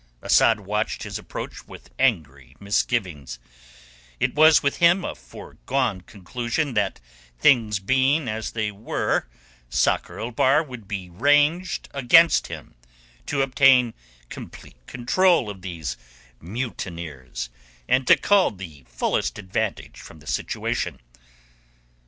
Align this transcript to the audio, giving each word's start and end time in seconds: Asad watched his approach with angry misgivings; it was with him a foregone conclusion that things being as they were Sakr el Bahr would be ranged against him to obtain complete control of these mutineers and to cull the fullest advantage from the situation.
Asad 0.23 0.61
watched 0.61 1.03
his 1.03 1.19
approach 1.19 1.67
with 1.67 1.91
angry 1.99 2.55
misgivings; 2.59 3.37
it 4.19 4.33
was 4.33 4.63
with 4.63 4.77
him 4.77 5.05
a 5.05 5.13
foregone 5.13 6.01
conclusion 6.01 6.73
that 6.73 6.99
things 7.37 7.77
being 7.77 8.27
as 8.27 8.53
they 8.53 8.71
were 8.71 9.27
Sakr 9.69 10.17
el 10.19 10.31
Bahr 10.31 10.63
would 10.63 10.87
be 10.87 11.11
ranged 11.11 11.87
against 11.91 12.47
him 12.47 12.73
to 13.27 13.43
obtain 13.43 13.93
complete 14.29 14.87
control 14.87 15.51
of 15.51 15.61
these 15.61 15.97
mutineers 16.39 17.51
and 17.87 18.07
to 18.07 18.17
cull 18.17 18.49
the 18.49 18.83
fullest 18.87 19.37
advantage 19.37 20.01
from 20.01 20.17
the 20.17 20.25
situation. 20.25 20.99